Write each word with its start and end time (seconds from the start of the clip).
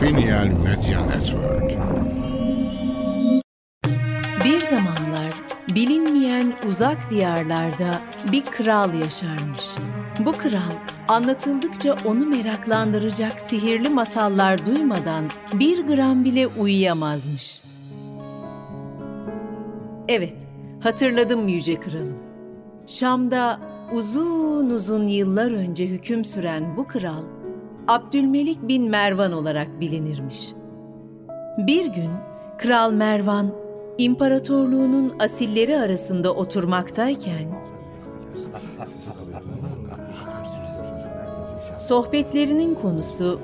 Finial 0.00 0.46
Media 0.46 1.06
Network. 1.06 1.70
Bir 4.44 4.60
zamanlar 4.60 5.34
bilinmeyen 5.74 6.52
uzak 6.68 7.10
diyarlarda 7.10 8.00
bir 8.32 8.44
kral 8.44 8.94
yaşarmış. 8.94 9.64
Bu 10.24 10.32
kral 10.32 10.72
anlatıldıkça 11.08 11.96
onu 12.04 12.26
meraklandıracak 12.26 13.40
sihirli 13.40 13.88
masallar 13.88 14.66
duymadan 14.66 15.24
bir 15.52 15.86
gram 15.86 16.24
bile 16.24 16.46
uyuyamazmış. 16.46 17.62
Evet, 20.08 20.36
hatırladım 20.80 21.48
yüce 21.48 21.80
kralım. 21.80 22.18
Şam'da 22.86 23.60
uzun 23.92 24.70
uzun 24.70 25.06
yıllar 25.06 25.50
önce 25.50 25.86
hüküm 25.86 26.24
süren 26.24 26.76
bu 26.76 26.86
kral, 26.86 27.22
Abdülmelik 27.88 28.68
bin 28.68 28.90
Mervan 28.90 29.32
olarak 29.32 29.80
bilinirmiş. 29.80 30.52
Bir 31.58 31.86
gün 31.86 32.10
Kral 32.58 32.92
Mervan, 32.92 33.54
imparatorluğunun 33.98 35.12
asilleri 35.18 35.78
arasında 35.78 36.34
oturmaktayken, 36.34 37.48
sohbetlerinin 41.88 42.74
konusu 42.74 43.40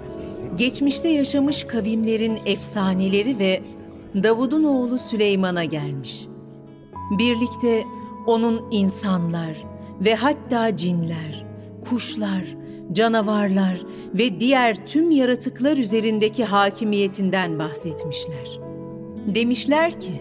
geçmişte 0.57 1.09
yaşamış 1.09 1.65
kavimlerin 1.65 2.39
efsaneleri 2.47 3.39
ve 3.39 3.63
Davud'un 4.23 4.65
oğlu 4.65 4.99
Süleyman'a 4.99 5.65
gelmiş. 5.65 6.27
Birlikte 7.19 7.85
onun 8.27 8.65
insanlar 8.71 9.65
ve 10.01 10.15
hatta 10.15 10.77
cinler, 10.77 11.47
kuşlar, 11.89 12.64
canavarlar 12.93 13.83
ve 14.15 14.41
diğer 14.41 14.87
tüm 14.87 15.11
yaratıklar 15.11 15.77
üzerindeki 15.77 16.45
hakimiyetinden 16.45 17.59
bahsetmişler. 17.59 18.59
Demişler 19.27 20.01
ki, 20.01 20.21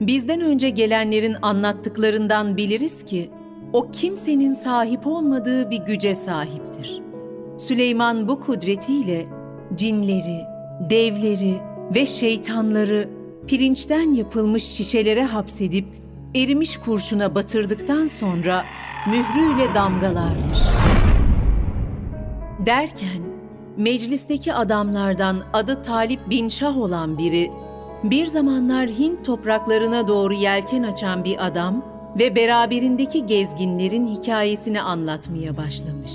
bizden 0.00 0.40
önce 0.40 0.70
gelenlerin 0.70 1.36
anlattıklarından 1.42 2.56
biliriz 2.56 3.04
ki, 3.04 3.30
o 3.72 3.90
kimsenin 3.90 4.52
sahip 4.52 5.06
olmadığı 5.06 5.70
bir 5.70 5.78
güce 5.78 6.14
sahiptir. 6.14 7.02
Süleyman 7.58 8.28
bu 8.28 8.40
kudretiyle 8.40 9.26
cinleri, 9.74 10.40
devleri 10.90 11.56
ve 11.94 12.06
şeytanları 12.06 13.08
pirinçten 13.46 14.14
yapılmış 14.14 14.64
şişelere 14.64 15.24
hapsedip 15.24 15.86
erimiş 16.34 16.76
kurşuna 16.76 17.34
batırdıktan 17.34 18.06
sonra 18.06 18.64
mührüyle 19.06 19.74
damgalarmış. 19.74 20.77
Derken 22.66 23.22
meclisteki 23.76 24.54
adamlardan 24.54 25.42
adı 25.52 25.82
Talip 25.82 26.30
bin 26.30 26.48
Şah 26.48 26.78
olan 26.78 27.18
biri, 27.18 27.50
bir 28.04 28.26
zamanlar 28.26 28.88
Hint 28.88 29.24
topraklarına 29.24 30.08
doğru 30.08 30.34
yelken 30.34 30.82
açan 30.82 31.24
bir 31.24 31.46
adam 31.46 31.84
ve 32.18 32.36
beraberindeki 32.36 33.26
gezginlerin 33.26 34.06
hikayesini 34.06 34.82
anlatmaya 34.82 35.56
başlamış. 35.56 36.12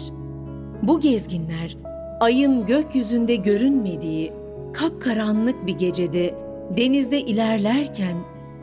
Bu 0.81 0.99
gezginler 0.99 1.77
ayın 2.19 2.65
gökyüzünde 2.65 3.35
görünmediği 3.35 4.33
kapkaranlık 4.73 5.67
bir 5.67 5.77
gecede 5.77 6.35
denizde 6.77 7.21
ilerlerken 7.21 8.17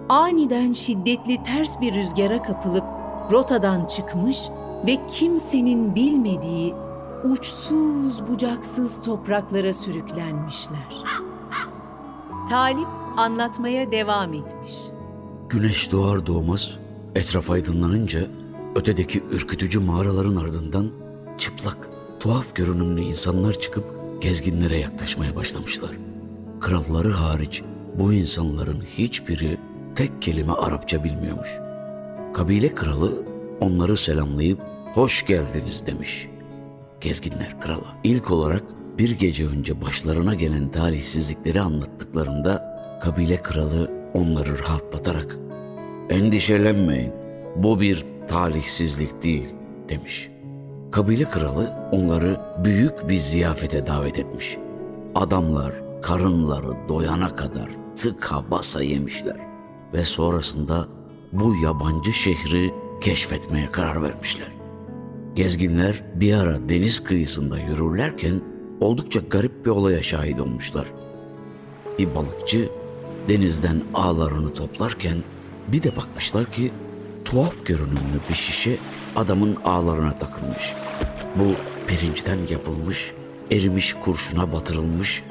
aniden 0.08 0.72
şiddetli 0.72 1.42
ters 1.42 1.80
bir 1.80 1.94
rüzgara 1.94 2.42
kapılıp 2.42 2.84
rotadan 3.30 3.86
çıkmış 3.86 4.38
ve 4.86 4.96
kimsenin 5.08 5.94
bilmediği 5.94 6.74
uçsuz 7.24 8.26
bucaksız 8.28 9.02
topraklara 9.02 9.74
sürüklenmişler. 9.74 11.04
Talip 12.50 12.88
anlatmaya 13.16 13.92
devam 13.92 14.34
etmiş. 14.34 14.74
Güneş 15.48 15.92
doğar 15.92 16.26
doğmaz 16.26 16.70
etraf 17.14 17.50
aydınlanınca 17.50 18.20
ötedeki 18.74 19.22
ürkütücü 19.30 19.80
mağaraların 19.80 20.36
ardından 20.36 20.90
çıplak, 21.38 21.90
tuhaf 22.20 22.54
görünümlü 22.54 23.00
insanlar 23.00 23.52
çıkıp 23.52 23.84
gezginlere 24.20 24.78
yaklaşmaya 24.78 25.36
başlamışlar. 25.36 25.90
Kralları 26.60 27.10
hariç 27.10 27.62
bu 27.98 28.12
insanların 28.12 28.80
hiçbiri 28.80 29.58
tek 29.94 30.22
kelime 30.22 30.52
Arapça 30.52 31.04
bilmiyormuş. 31.04 31.48
Kabile 32.34 32.74
kralı 32.74 33.22
onları 33.60 33.96
selamlayıp 33.96 34.60
hoş 34.94 35.26
geldiniz 35.26 35.86
demiş. 35.86 36.28
Gezginler 37.00 37.60
kralı 37.60 37.86
ilk 38.04 38.30
olarak 38.30 38.62
bir 38.98 39.10
gece 39.10 39.46
önce 39.46 39.80
başlarına 39.80 40.34
gelen 40.34 40.68
talihsizlikleri 40.68 41.60
anlattıklarında 41.60 42.80
kabile 43.02 43.42
kralı 43.42 43.90
onları 44.14 44.58
rahatlatarak 44.58 45.36
endişelenmeyin 46.10 47.12
bu 47.56 47.80
bir 47.80 48.04
talihsizlik 48.28 49.22
değil 49.22 49.48
demiş. 49.88 50.28
Kabile 50.92 51.24
kralı 51.24 51.88
onları 51.92 52.40
büyük 52.64 53.08
bir 53.08 53.18
ziyafete 53.18 53.86
davet 53.86 54.18
etmiş. 54.18 54.56
Adamlar 55.14 55.72
karınları 56.02 56.88
doyana 56.88 57.36
kadar 57.36 57.70
tıka 57.96 58.50
basa 58.50 58.82
yemişler 58.82 59.36
ve 59.92 60.04
sonrasında 60.04 60.88
bu 61.32 61.56
yabancı 61.64 62.12
şehri 62.12 62.74
keşfetmeye 63.00 63.70
karar 63.70 64.02
vermişler. 64.02 64.59
Gezginler 65.34 66.02
bir 66.14 66.34
ara 66.34 66.68
deniz 66.68 67.04
kıyısında 67.04 67.58
yürürlerken 67.58 68.40
oldukça 68.80 69.20
garip 69.20 69.66
bir 69.66 69.70
olaya 69.70 70.02
şahit 70.02 70.40
olmuşlar. 70.40 70.86
Bir 71.98 72.14
balıkçı 72.14 72.68
denizden 73.28 73.80
ağlarını 73.94 74.54
toplarken 74.54 75.16
bir 75.68 75.82
de 75.82 75.96
bakmışlar 75.96 76.52
ki 76.52 76.72
tuhaf 77.24 77.66
görünümlü 77.66 78.20
bir 78.30 78.34
şişe 78.34 78.76
adamın 79.16 79.56
ağlarına 79.64 80.18
takılmış. 80.18 80.74
Bu 81.36 81.54
pirinçten 81.86 82.38
yapılmış, 82.50 83.12
erimiş 83.50 83.94
kurşuna 83.94 84.52
batırılmış 84.52 85.22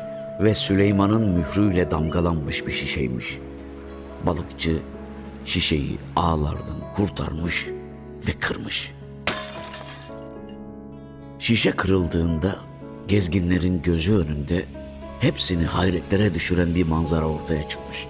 ve 0.42 0.54
Süleyman'ın 0.54 1.30
mührüyle 1.30 1.92
damgalanmış 1.92 2.68
bir 2.68 2.72
şişeymiş. 2.72 3.38
Balıkçı 4.26 4.80
şişeyi 5.46 5.98
ağlardan 6.16 6.94
kurtarmış 6.96 7.68
ve 8.28 8.32
kırmış. 8.32 8.99
Şişe 11.50 11.72
kırıldığında 11.72 12.56
gezginlerin 13.08 13.82
gözü 13.82 14.16
önünde 14.16 14.66
hepsini 15.20 15.66
hayretlere 15.66 16.34
düşüren 16.34 16.76
bir 16.76 16.88
manzara 16.88 17.26
ortaya 17.26 17.70
çıkmış. 17.70 18.08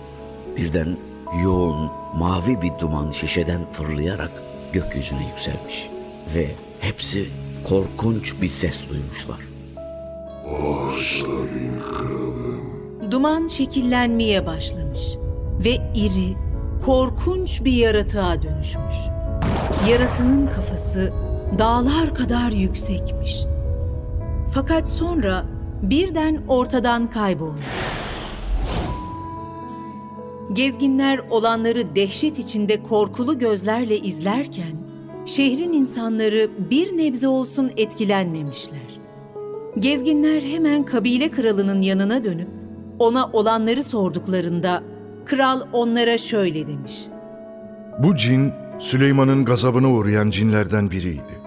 Birden 0.58 0.98
yoğun 1.44 1.92
mavi 2.18 2.62
bir 2.62 2.72
duman 2.80 3.12
şişeden 3.12 3.62
fırlayarak 3.72 4.32
gökyüzüne 4.74 5.28
yükselmiş 5.28 5.90
ve 6.36 6.48
hepsi 6.80 7.26
korkunç 7.70 8.42
bir 8.42 8.48
ses 8.48 8.80
duymuşlar. 8.90 9.40
Bağışla 10.46 11.28
bin 11.28 11.80
kralım. 11.94 13.12
Duman 13.12 13.48
şekillenmeye 13.48 14.46
başlamış 14.46 15.02
ve 15.66 15.78
iri, 15.96 16.36
korkunç 16.86 17.64
bir 17.64 17.74
yaratığa 17.74 18.42
dönüşmüş. 18.42 18.96
Yaratığın 19.90 20.50
kafası 20.56 21.29
dağlar 21.58 22.16
kadar 22.16 22.52
yüksekmiş. 22.52 23.46
Fakat 24.54 24.90
sonra 24.90 25.46
birden 25.82 26.42
ortadan 26.48 27.10
kaybolmuş. 27.10 27.66
Gezginler 30.54 31.22
olanları 31.30 31.96
dehşet 31.96 32.40
içinde 32.40 32.84
korkulu 32.84 33.40
gözlerle 33.40 33.98
izlerken, 33.98 34.74
şehrin 35.26 35.74
insanları 35.74 36.50
bir 36.72 36.98
nebze 36.98 37.28
olsun 37.28 37.72
etkilenmemişler. 37.78 39.00
Gezginler 39.80 40.42
hemen 40.42 40.84
kabile 40.84 41.31
kralının 41.31 41.81
yanına 41.81 42.24
dönüp 42.24 42.50
ona 43.00 43.30
olanları 43.34 43.84
sorduklarında 43.84 44.84
kral 45.25 45.62
onlara 45.74 46.18
şöyle 46.18 46.68
demiş. 46.68 47.06
Bu 48.04 48.16
cin 48.16 48.51
Süleyman'ın 48.80 49.46
gazabına 49.46 49.90
uğrayan 49.90 50.30
cinlerden 50.30 50.92
biriydi. 50.92 51.40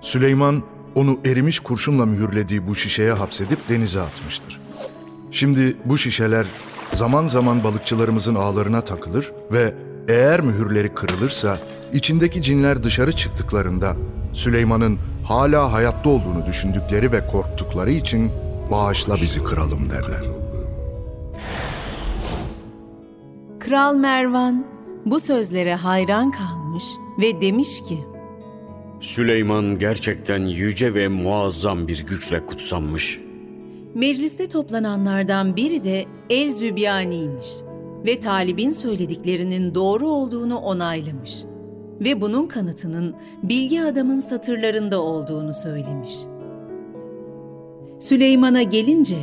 Süleyman 0.00 0.62
onu 0.94 1.18
erimiş 1.24 1.60
kurşunla 1.60 2.06
mühürlediği 2.06 2.66
bu 2.66 2.74
şişeye 2.74 3.12
hapsedip 3.12 3.68
denize 3.68 4.00
atmıştır. 4.00 4.60
Şimdi 5.30 5.76
bu 5.84 5.98
şişeler 5.98 6.46
zaman 6.92 7.26
zaman 7.26 7.64
balıkçılarımızın 7.64 8.34
ağlarına 8.34 8.80
takılır 8.80 9.32
ve 9.52 9.74
eğer 10.08 10.40
mühürleri 10.40 10.94
kırılırsa 10.94 11.58
içindeki 11.92 12.42
cinler 12.42 12.84
dışarı 12.84 13.12
çıktıklarında 13.12 13.96
Süleyman'ın 14.32 14.98
hala 15.28 15.72
hayatta 15.72 16.10
olduğunu 16.10 16.46
düşündükleri 16.46 17.12
ve 17.12 17.26
korktukları 17.26 17.90
için 17.90 18.30
bağışla 18.70 19.14
bizi 19.14 19.44
kralım 19.44 19.90
derler. 19.90 20.24
Kral 23.60 23.94
Mervan 23.94 24.73
bu 25.06 25.20
sözlere 25.20 25.74
hayran 25.74 26.30
kalmış 26.30 26.84
ve 27.18 27.40
demiş 27.40 27.82
ki, 27.82 27.98
Süleyman 29.00 29.78
gerçekten 29.78 30.40
yüce 30.40 30.94
ve 30.94 31.08
muazzam 31.08 31.88
bir 31.88 32.06
güçle 32.06 32.46
kutsanmış. 32.46 33.20
Mecliste 33.94 34.48
toplananlardan 34.48 35.56
biri 35.56 35.84
de 35.84 36.04
El 36.30 36.50
Zübyani'ymiş 36.50 37.48
ve 38.06 38.20
Talib'in 38.20 38.70
söylediklerinin 38.70 39.74
doğru 39.74 40.08
olduğunu 40.08 40.58
onaylamış 40.58 41.44
ve 42.00 42.20
bunun 42.20 42.46
kanıtının 42.46 43.14
bilgi 43.42 43.82
adamın 43.82 44.18
satırlarında 44.18 45.02
olduğunu 45.02 45.54
söylemiş. 45.54 46.12
Süleyman'a 47.98 48.62
gelince 48.62 49.18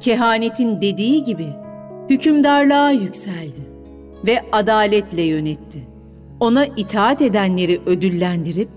kehanetin 0.00 0.80
dediği 0.80 1.24
gibi 1.24 1.48
hükümdarlığa 2.10 2.90
yükseldi 2.90 3.75
ve 4.24 4.44
adaletle 4.52 5.22
yönetti. 5.22 5.78
Ona 6.40 6.66
itaat 6.66 7.22
edenleri 7.22 7.80
ödüllendirip 7.86 8.68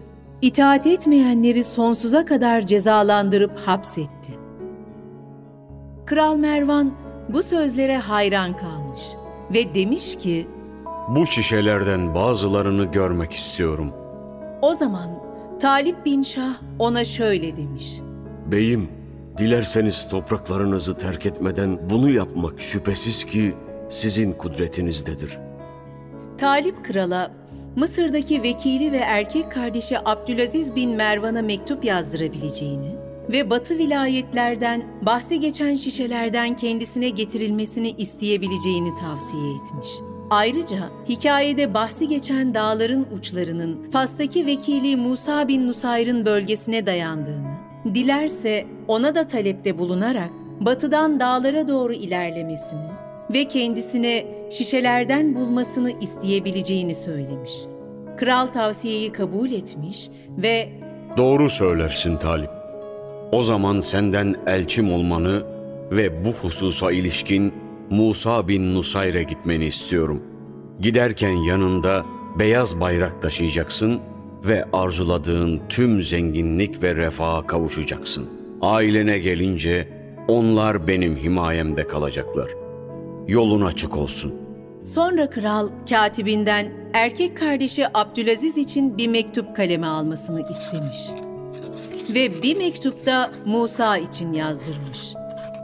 itaat 0.41 0.88
etmeyenleri 0.88 1.63
sonsuza 1.63 2.25
kadar 2.25 2.62
cezalandırıp 2.62 3.59
hapsetti. 3.59 4.31
Kral 6.06 6.36
Mervan 6.38 6.91
bu 7.30 7.44
sözlere 7.44 7.97
hayran 7.97 8.57
kalmış 8.57 9.01
ve 9.53 9.75
demiş 9.75 10.15
ki, 10.18 10.47
Bu 11.09 11.25
şişelerden 11.25 12.15
bazılarını 12.15 12.85
görmek 12.85 13.31
istiyorum. 13.33 13.92
o 14.62 14.74
zaman 14.74 15.09
Talip 15.62 16.06
bin 16.06 16.21
Şah 16.21 16.53
ona 16.80 17.03
şöyle 17.03 17.57
demiş. 17.57 18.00
Beyim, 18.45 18.88
dilerseniz 19.38 20.07
topraklarınızı 20.09 20.97
terk 20.97 21.25
etmeden 21.25 21.80
bunu 21.89 22.09
yapmak 22.09 22.62
şüphesiz 22.62 23.24
ki 23.25 23.56
sizin 23.89 24.33
kudretinizdedir. 24.33 25.38
Talip 26.38 26.86
krala 26.86 27.31
Mısır'daki 27.75 28.44
vekili 28.44 28.91
ve 28.91 28.97
erkek 28.97 29.51
kardeşi 29.51 30.00
Abdülaziz 30.00 30.75
bin 30.75 30.89
Mervan'a 30.89 31.41
mektup 31.41 31.86
yazdırabileceğini 31.86 32.95
ve 33.30 33.50
batı 33.50 33.77
vilayetlerden 33.77 34.83
bahsi 35.01 35.39
geçen 35.39 35.75
şişelerden 35.75 36.56
kendisine 36.56 37.09
getirilmesini 37.09 37.91
isteyebileceğini 37.91 38.95
tavsiye 38.95 39.56
etmiş. 39.56 39.89
Ayrıca 40.30 40.89
hikayede 41.09 41.74
bahsi 41.74 42.07
geçen 42.07 42.53
dağların 42.53 43.07
uçlarının 43.18 43.92
Fas'taki 43.92 44.45
vekili 44.45 44.95
Musa 44.95 45.47
bin 45.47 45.68
Nusayr'ın 45.68 46.25
bölgesine 46.25 46.85
dayandığını, 46.85 47.53
dilerse 47.94 48.65
ona 48.88 49.15
da 49.15 49.27
talepte 49.27 49.77
bulunarak 49.77 50.30
batıdan 50.59 51.19
dağlara 51.19 51.68
doğru 51.68 51.94
ilerlemesini 51.94 52.98
ve 53.29 53.45
kendisine 53.45 54.25
şişelerden 54.51 55.35
bulmasını 55.35 55.91
isteyebileceğini 56.01 56.95
söylemiş. 56.95 57.53
Kral 58.17 58.47
tavsiyeyi 58.47 59.11
kabul 59.11 59.51
etmiş 59.51 60.09
ve 60.37 60.69
Doğru 61.17 61.49
söylersin 61.49 62.17
Talip. 62.17 62.49
O 63.31 63.43
zaman 63.43 63.79
senden 63.79 64.35
elçim 64.47 64.93
olmanı 64.93 65.43
ve 65.91 66.25
bu 66.25 66.29
hususa 66.29 66.91
ilişkin 66.91 67.53
Musa 67.89 68.47
bin 68.47 68.75
Nusayr'e 68.75 69.23
gitmeni 69.23 69.65
istiyorum. 69.65 70.23
Giderken 70.79 71.35
yanında 71.35 72.05
beyaz 72.39 72.79
bayrak 72.79 73.21
taşıyacaksın 73.21 73.99
ve 74.43 74.65
arzuladığın 74.73 75.61
tüm 75.69 76.01
zenginlik 76.01 76.83
ve 76.83 76.95
refaha 76.95 77.47
kavuşacaksın. 77.47 78.29
Ailene 78.61 79.19
gelince 79.19 79.87
onlar 80.27 80.87
benim 80.87 81.17
himayemde 81.17 81.87
kalacaklar. 81.87 82.58
Yolun 83.29 83.61
açık 83.61 83.97
olsun. 83.97 84.33
sonra 84.85 85.29
kral 85.29 85.69
katibinden 85.89 86.67
erkek 86.93 87.37
kardeşi 87.37 87.97
Abdülaziz 87.97 88.57
için 88.57 88.97
bir 88.97 89.07
mektup 89.07 89.55
kaleme 89.55 89.87
almasını 89.87 90.49
istemiş. 90.49 91.09
Ve 92.09 92.43
bir 92.43 92.57
mektupta 92.57 93.31
Musa 93.45 93.97
için 93.97 94.33
yazdırmış. 94.33 95.13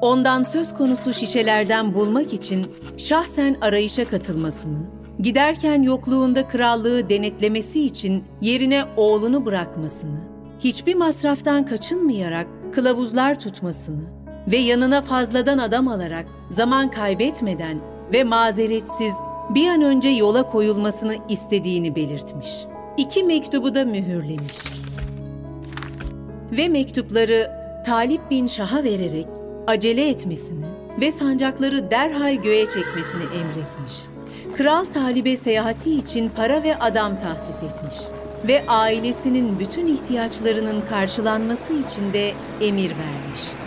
Ondan 0.01 0.43
söz 0.43 0.73
konusu 0.73 1.13
şişelerden 1.13 1.93
bulmak 1.93 2.33
için 2.33 2.65
şahsen 2.97 3.57
arayışa 3.61 4.05
katılmasını, 4.05 4.79
giderken 5.19 5.81
yokluğunda 5.81 6.47
krallığı 6.47 7.09
denetlemesi 7.09 7.85
için 7.85 8.23
yerine 8.41 8.85
oğlunu 8.97 9.45
bırakmasını, 9.45 10.19
hiçbir 10.59 10.95
masraftan 10.95 11.65
kaçınmayarak 11.65 12.47
kılavuzlar 12.73 13.39
tutmasını 13.39 14.24
ve 14.47 14.57
yanına 14.57 15.01
fazladan 15.01 15.57
adam 15.57 15.87
alarak 15.87 16.25
zaman 16.49 16.91
kaybetmeden 16.91 17.79
ve 18.13 18.23
mazeretsiz 18.23 19.13
bir 19.49 19.67
an 19.67 19.81
önce 19.81 20.09
yola 20.09 20.51
koyulmasını 20.51 21.15
istediğini 21.29 21.95
belirtmiş. 21.95 22.49
İki 22.97 23.23
mektubu 23.23 23.75
da 23.75 23.85
mühürlemiş 23.85 24.57
ve 26.51 26.67
mektupları 26.67 27.51
Talip 27.85 28.31
bin 28.31 28.47
Şah'a 28.47 28.83
vererek 28.83 29.27
acele 29.67 30.09
etmesini 30.09 30.65
ve 31.01 31.11
sancakları 31.11 31.91
derhal 31.91 32.35
göğe 32.35 32.65
çekmesini 32.65 33.23
emretmiş. 33.23 33.95
Kral 34.57 34.85
Talib'e 34.85 35.37
seyahati 35.37 35.95
için 35.95 36.29
para 36.29 36.63
ve 36.63 36.75
adam 36.75 37.19
tahsis 37.19 37.63
etmiş 37.63 37.97
ve 38.47 38.67
ailesinin 38.67 39.59
bütün 39.59 39.87
ihtiyaçlarının 39.87 40.83
karşılanması 40.89 41.73
için 41.73 42.13
de 42.13 42.33
emir 42.61 42.89
vermiş. 42.89 43.64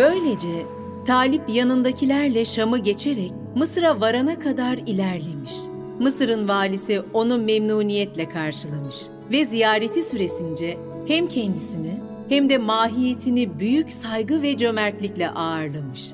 Böylece 0.00 0.66
Talip 1.06 1.48
yanındakilerle 1.48 2.44
Şam'ı 2.44 2.78
geçerek 2.78 3.32
Mısır'a 3.54 4.00
varana 4.00 4.38
kadar 4.38 4.78
ilerlemiş. 4.86 5.52
Mısır'ın 5.98 6.48
valisi 6.48 7.02
onu 7.12 7.38
memnuniyetle 7.38 8.28
karşılamış 8.28 8.96
ve 9.30 9.44
ziyareti 9.44 10.02
süresince 10.02 10.78
hem 11.06 11.28
kendisini 11.28 12.00
hem 12.28 12.48
de 12.50 12.58
mahiyetini 12.58 13.58
büyük 13.58 13.92
saygı 13.92 14.42
ve 14.42 14.56
cömertlikle 14.56 15.30
ağırlamış. 15.30 16.12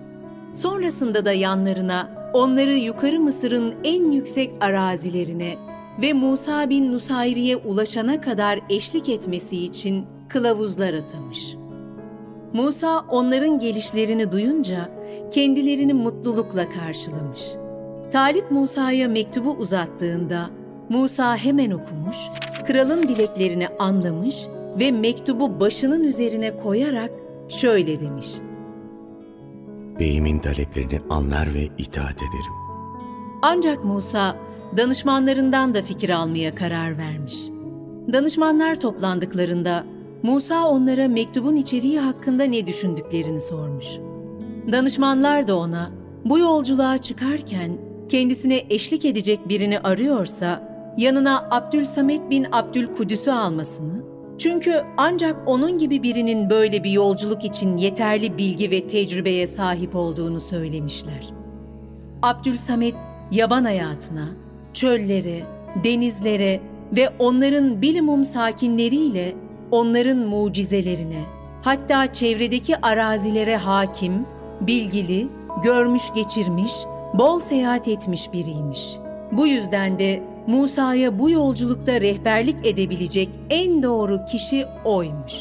Sonrasında 0.55 1.25
da 1.25 1.33
yanlarına 1.33 2.31
onları 2.33 2.75
yukarı 2.75 3.21
Mısır'ın 3.21 3.75
en 3.85 4.11
yüksek 4.11 4.51
arazilerine 4.61 5.57
ve 6.03 6.13
Musa 6.13 6.71
bin 6.71 6.93
Nusayri'ye 6.93 7.57
ulaşana 7.57 8.21
kadar 8.21 8.61
eşlik 8.71 9.09
etmesi 9.09 9.65
için 9.65 10.07
kılavuzlar 10.29 10.95
atamış. 10.95 11.57
Musa 12.57 13.05
onların 13.09 13.59
gelişlerini 13.59 14.33
duyunca 14.33 14.91
kendilerini 15.31 15.95
mutlulukla 15.95 16.69
karşılamış. 16.69 17.43
Talip 18.13 18.51
Musa'ya 18.51 19.09
mektubu 19.09 19.51
uzattığında 19.51 20.51
Musa 20.89 21.37
hemen 21.37 21.71
okumuş, 21.71 22.17
kralın 22.67 23.03
dileklerini 23.03 23.69
anlamış 23.69 24.47
ve 24.81 24.91
mektubu 24.91 25.61
başının 25.61 26.05
üzerine 26.05 26.57
koyarak 26.57 27.11
şöyle 27.49 28.01
demiş. 28.01 28.27
Beyimin 30.01 30.39
taleplerini 30.39 31.01
anlar 31.11 31.55
ve 31.55 31.63
itaat 31.79 32.17
ederim. 32.17 32.57
Ancak 33.43 33.85
Musa 33.85 34.37
danışmanlarından 34.77 35.75
da 35.75 35.83
fikir 35.83 36.11
almaya 36.11 36.55
karar 36.55 36.99
vermiş. 36.99 37.49
Danışmanlar 38.13 38.81
toplandıklarında 38.81 39.96
Musa 40.23 40.69
onlara 40.69 41.09
mektubun 41.09 41.57
içeriği 41.57 41.99
hakkında 41.99 42.45
ne 42.45 42.67
düşündüklerini 42.67 43.41
sormuş. 43.41 43.87
Danışmanlar 44.73 45.49
da 45.49 45.57
ona 45.57 45.91
bu 46.25 46.39
yolculuğa 46.39 46.99
çıkarken 46.99 47.79
kendisine 48.09 48.63
eşlik 48.71 49.05
edecek 49.05 49.49
birini 49.49 49.81
arıyorsa 49.81 50.77
yanına 50.97 51.49
Abdülsamet 51.51 52.31
bin 52.31 52.47
Abdülkudüs'ü 52.53 53.31
almasını, 53.31 54.03
çünkü 54.39 54.83
ancak 54.97 55.37
onun 55.47 55.79
gibi 55.79 56.03
birinin 56.03 56.51
böyle 56.51 56.85
bir 56.85 56.91
yolculuk 56.91 57.45
için 57.45 57.77
yeterli 57.77 58.39
bilgi 58.39 58.71
ve 58.71 58.87
tecrübeye 58.87 59.47
sahip 59.47 59.97
olduğunu 59.97 60.41
söylemişler. 60.41 61.33
Abdülsamet 62.23 62.95
yaban 63.31 63.65
hayatına, 63.65 64.29
çöllere, 64.75 65.43
denizlere 65.85 66.61
ve 66.97 67.09
onların 67.19 67.83
bilimum 67.83 68.25
sakinleriyle 68.25 69.35
onların 69.71 70.19
mucizelerine, 70.19 71.25
hatta 71.63 72.13
çevredeki 72.13 72.77
arazilere 72.77 73.57
hakim, 73.57 74.27
bilgili, 74.61 75.29
görmüş 75.63 76.03
geçirmiş, 76.15 76.73
bol 77.15 77.41
seyahat 77.41 77.89
etmiş 77.89 78.33
biriymiş. 78.33 78.97
Bu 79.33 79.47
yüzden 79.47 79.99
de 79.99 80.23
Musa'ya 80.47 81.19
bu 81.19 81.31
yolculukta 81.31 82.01
rehberlik 82.01 82.67
edebilecek 82.67 83.29
en 83.51 83.83
doğru 83.83 84.25
kişi 84.25 84.67
oymuş. 84.85 85.35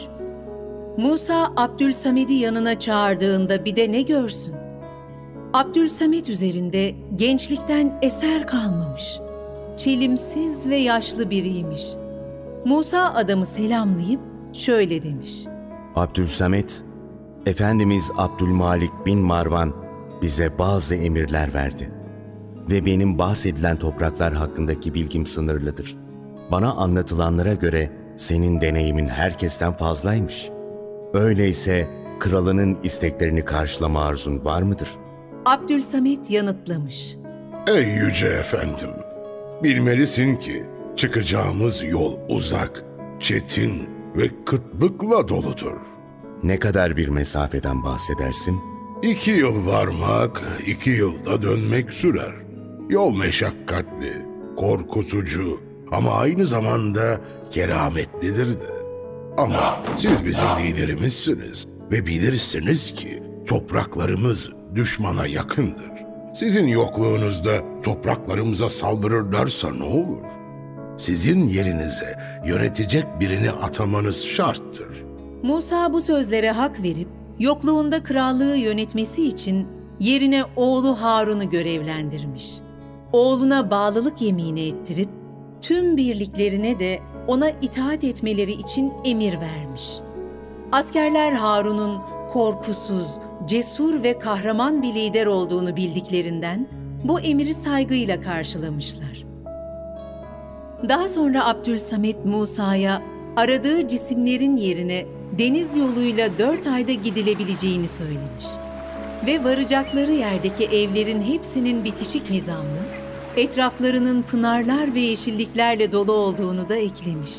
Musa 0.97 1.51
Abdülsamed'i 1.55 2.33
yanına 2.33 2.79
çağırdığında 2.79 3.65
bir 3.65 3.75
de 3.75 3.91
ne 3.91 4.01
görsün? 4.01 4.55
Abdülsamet 5.53 6.29
üzerinde 6.29 6.95
gençlikten 7.15 7.99
eser 8.01 8.47
kalmamış. 8.47 9.19
Çelimsiz 9.77 10.69
ve 10.69 10.75
yaşlı 10.75 11.29
biriymiş. 11.29 11.83
Musa 12.65 13.13
adamı 13.13 13.45
selamlayıp 13.45 14.19
şöyle 14.53 15.03
demiş. 15.03 15.45
Abdülsamet, 15.95 16.83
Efendimiz 17.45 18.11
Abdülmalik 18.17 18.91
bin 19.05 19.19
Marvan 19.19 19.73
bize 20.21 20.59
bazı 20.59 20.95
emirler 20.95 21.53
verdi. 21.53 21.91
Ve 22.69 22.85
benim 22.85 23.17
bahsedilen 23.17 23.77
topraklar 23.77 24.33
hakkındaki 24.33 24.93
bilgim 24.93 25.25
sınırlıdır. 25.25 25.97
Bana 26.51 26.73
anlatılanlara 26.73 27.53
göre 27.53 27.91
senin 28.17 28.61
deneyimin 28.61 29.07
herkesten 29.07 29.73
fazlaymış. 29.73 30.49
Öyleyse 31.13 31.87
kralının 32.19 32.77
isteklerini 32.83 33.45
karşılama 33.45 34.03
arzun 34.03 34.45
var 34.45 34.61
mıdır? 34.61 34.89
Abdülsamet 35.45 36.31
yanıtlamış. 36.31 37.17
Ey 37.67 37.83
yüce 37.83 38.27
efendim, 38.27 38.89
bilmelisin 39.63 40.35
ki 40.35 40.65
çıkacağımız 40.95 41.83
yol 41.83 42.17
uzak, 42.29 42.83
çetin 43.19 43.89
ve 44.17 44.29
kıtlıkla 44.45 45.27
doludur. 45.27 45.77
Ne 46.43 46.59
kadar 46.59 46.97
bir 46.97 47.07
mesafeden 47.07 47.83
bahsedersin? 47.83 48.59
İki 49.03 49.31
yıl 49.31 49.67
varmak, 49.67 50.41
iki 50.67 50.89
yılda 50.89 51.41
dönmek 51.41 51.93
sürer. 51.93 52.33
Yol 52.89 53.17
meşakkatli, 53.17 54.25
korkutucu 54.57 55.59
ama 55.91 56.13
aynı 56.13 56.47
zamanda 56.47 57.21
kerametlidir 57.51 58.59
de. 58.59 58.75
Ama 59.37 59.79
siz 59.97 60.25
bizim 60.25 60.47
liderimizsiniz 60.59 61.65
ve 61.91 62.05
bilirsiniz 62.05 62.93
ki 62.93 63.23
topraklarımız 63.47 64.51
düşmana 64.75 65.27
yakındır. 65.27 65.91
Sizin 66.35 66.67
yokluğunuzda 66.67 67.81
topraklarımıza 67.83 68.69
saldırırlarsa 68.69 69.73
ne 69.73 69.83
olur? 69.83 70.44
Sizin 70.97 71.47
yerinize 71.47 72.19
yönetecek 72.45 73.05
birini 73.19 73.51
atamanız 73.51 74.23
şarttır. 74.25 75.05
Musa 75.43 75.93
bu 75.93 76.01
sözlere 76.01 76.51
hak 76.51 76.83
verip 76.83 77.07
yokluğunda 77.39 78.03
krallığı 78.03 78.55
yönetmesi 78.55 79.27
için 79.27 79.67
yerine 79.99 80.43
oğlu 80.55 81.01
Harun'u 81.01 81.49
görevlendirmiş. 81.49 82.53
Oğluna 83.13 83.71
bağlılık 83.71 84.21
yemini 84.21 84.67
ettirip 84.67 85.09
tüm 85.61 85.97
birliklerine 85.97 86.79
de 86.79 86.99
ona 87.27 87.49
itaat 87.49 88.03
etmeleri 88.03 88.51
için 88.51 88.93
emir 89.05 89.39
vermiş. 89.39 89.91
Askerler 90.71 91.31
Harun'un 91.31 92.01
korkusuz, 92.33 93.07
cesur 93.45 94.03
ve 94.03 94.19
kahraman 94.19 94.81
bir 94.81 94.93
lider 94.93 95.25
olduğunu 95.25 95.75
bildiklerinden 95.75 96.67
bu 97.03 97.19
emiri 97.19 97.53
saygıyla 97.53 98.21
karşılamışlar. 98.21 99.24
Daha 100.89 101.09
sonra 101.09 101.47
Abdülsamet 101.47 102.25
Musa'ya 102.25 103.01
aradığı 103.35 103.87
cisimlerin 103.87 104.57
yerine 104.57 105.05
deniz 105.39 105.77
yoluyla 105.77 106.29
dört 106.39 106.67
ayda 106.67 106.91
gidilebileceğini 106.91 107.89
söylemiş. 107.89 108.45
Ve 109.25 109.43
varacakları 109.43 110.11
yerdeki 110.11 110.65
evlerin 110.65 111.21
hepsinin 111.21 111.83
bitişik 111.83 112.29
nizamlı, 112.29 112.81
etraflarının 113.37 114.21
pınarlar 114.21 114.93
ve 114.93 114.99
yeşilliklerle 114.99 115.91
dolu 115.91 116.11
olduğunu 116.11 116.69
da 116.69 116.75
eklemiş. 116.75 117.31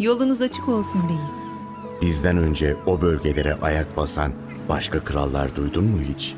Yolunuz 0.00 0.42
açık 0.42 0.68
olsun 0.68 1.02
beyim. 1.08 1.42
Bizden 2.02 2.36
önce 2.36 2.76
o 2.86 3.00
bölgelere 3.00 3.54
ayak 3.54 3.96
basan 3.96 4.32
başka 4.68 5.04
krallar 5.04 5.56
duydun 5.56 5.84
mu 5.84 5.98
hiç? 6.12 6.34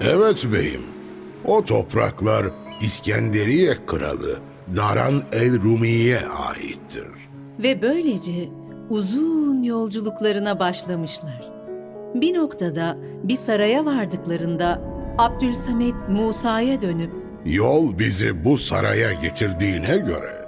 Evet 0.00 0.46
beyim. 0.52 0.82
O 1.44 1.64
topraklar 1.64 2.46
İskenderiye 2.80 3.76
kralı 3.86 4.38
Daran 4.76 5.22
el 5.32 5.62
Rumi'ye 5.62 6.20
aittir. 6.28 7.06
Ve 7.58 7.82
böylece 7.82 8.48
uzun 8.90 9.62
yolculuklarına 9.62 10.58
başlamışlar. 10.58 11.50
Bir 12.14 12.34
noktada 12.34 12.96
bir 13.24 13.36
saraya 13.36 13.84
vardıklarında 13.84 14.80
Abdülsamet 15.18 15.94
Musa'ya 16.08 16.82
dönüp 16.82 17.10
Yol 17.44 17.98
bizi 17.98 18.44
bu 18.44 18.58
saraya 18.58 19.12
getirdiğine 19.12 19.98
göre 19.98 20.46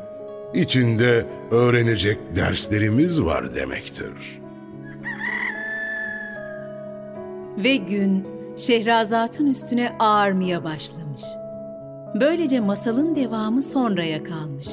içinde 0.55 1.27
öğrenecek 1.51 2.19
derslerimiz 2.37 3.23
var 3.23 3.55
demektir. 3.55 4.39
ve 7.65 7.77
gün 7.77 8.27
Şehrazat'ın 8.57 9.47
üstüne 9.47 9.97
ağarmaya 9.99 10.65
başlamış. 10.65 11.23
Böylece 12.15 12.61
masalın 12.61 13.15
devamı 13.15 13.63
sonraya 13.63 14.25
kalmış. 14.25 14.69